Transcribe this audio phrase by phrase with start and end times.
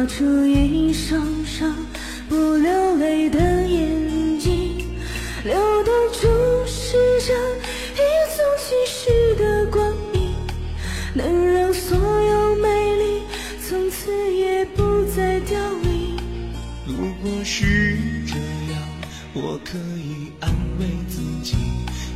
[0.00, 1.76] 画出一双双
[2.26, 4.86] 不流泪的眼睛，
[5.44, 5.52] 留
[5.84, 6.26] 得住
[6.66, 7.36] 世上
[7.92, 7.98] 一
[8.34, 10.34] 纵即逝的光阴，
[11.12, 13.22] 能让所有美丽
[13.68, 16.16] 从此也不再凋零。
[16.86, 18.36] 如果是这
[18.72, 18.82] 样，
[19.34, 21.56] 我可以安慰自己，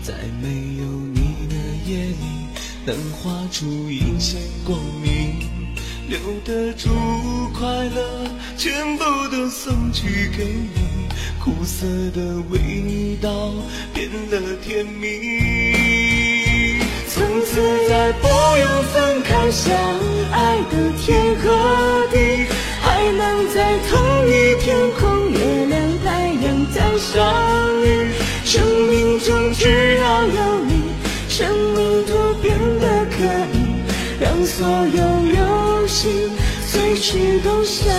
[0.02, 2.46] 在没有你的夜里，
[2.86, 5.03] 能画出一线光明。
[6.08, 6.90] 留得住
[7.58, 8.26] 快乐，
[8.58, 11.08] 全部都送去给你。
[11.42, 13.52] 苦涩的味道
[13.92, 16.80] 变了甜蜜。
[17.08, 19.74] 从此再不用分开，相
[20.32, 22.46] 爱的天和地，
[22.80, 28.10] 还能在同一天空，月亮太阳再相遇。
[28.44, 30.82] 生命中只要有你，
[31.28, 33.56] 生命都变得可以，
[34.20, 35.23] 让所有。
[37.06, 37.94] 时都相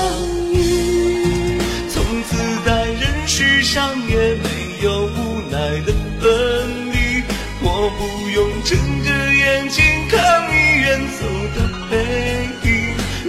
[0.52, 1.60] 遇。
[1.88, 4.50] 从此在人世上也没
[4.82, 7.22] 有无奈的分离。
[7.62, 11.22] 我不用睁着眼睛看你远走
[11.54, 11.58] 的
[11.92, 12.68] 背影。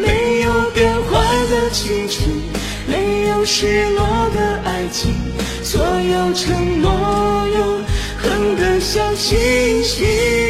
[0.01, 2.27] 没有变坏的青春，
[2.89, 5.13] 没有失落的爱情，
[5.63, 7.85] 所有承诺永
[8.17, 10.46] 恒的像星星。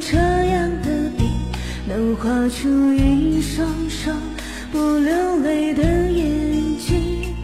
[0.00, 1.24] 这样的笔，
[1.86, 4.16] 能画出一双双
[4.72, 7.34] 不流泪的眼睛，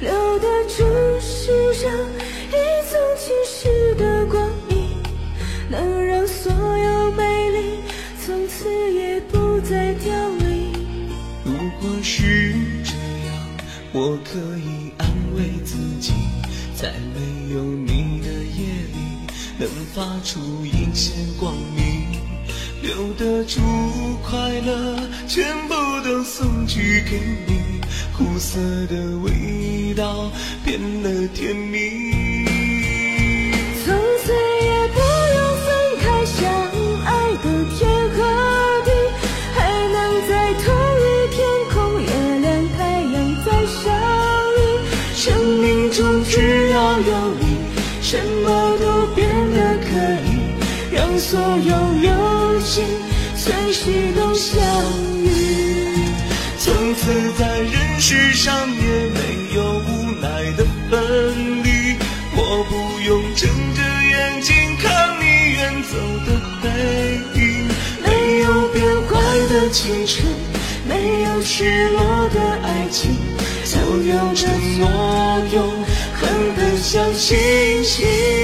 [0.00, 0.84] 留得住
[1.20, 1.90] 世上
[2.50, 2.54] 一
[2.88, 4.76] 纵即逝的光阴，
[5.70, 7.80] 能让所有美丽
[8.24, 10.70] 从此也不再凋零。
[11.44, 12.52] 如果是
[12.84, 12.92] 这
[13.26, 13.34] 样，
[13.92, 16.12] 我可以安慰自己，
[16.76, 18.98] 在没有你的夜里，
[19.58, 21.91] 能发出一线光明。
[22.94, 23.58] 留得住
[24.22, 27.80] 快乐，全部都送去给你。
[28.14, 30.30] 苦涩的味道
[30.62, 32.44] 变了甜蜜。
[33.82, 34.98] 从此也不
[35.32, 35.66] 用分
[36.02, 36.36] 开，相
[37.06, 37.10] 爱
[37.42, 37.46] 的
[37.78, 37.80] 天
[38.10, 38.18] 和
[38.84, 38.90] 地，
[39.54, 39.96] 还能
[40.28, 40.62] 在同
[41.00, 41.40] 一天
[41.72, 42.06] 空，月
[42.40, 43.80] 亮太阳再相
[44.58, 44.60] 遇。
[45.14, 45.24] 生
[45.60, 47.10] 命中只要有
[47.40, 47.56] 你，
[48.02, 49.88] 什么都变得可
[50.28, 51.72] 以，让所有
[52.72, 52.82] 心。
[53.36, 53.82] 随时
[54.16, 54.58] 都相
[55.22, 55.28] 遇，
[56.58, 61.96] 从此在人世上也没有无奈的分离。
[62.34, 66.28] 我不用睁着眼睛看你远走的
[66.62, 66.64] 背
[67.34, 67.68] 影，
[68.06, 69.12] 没有变坏
[69.50, 70.24] 的青春，
[70.88, 72.00] 没有失落
[72.32, 73.10] 的爱情，
[73.64, 74.88] 所有承诺
[75.52, 75.84] 永
[76.14, 77.36] 恒的像星
[77.84, 78.41] 星。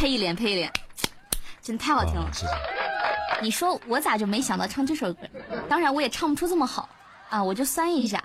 [0.00, 0.72] 配一脸，配一脸，
[1.60, 2.26] 真太好听了！
[3.42, 5.28] 你说我咋就没想到唱这首歌？
[5.68, 6.88] 当然我也唱不出这么好
[7.28, 8.24] 啊，我就酸一下。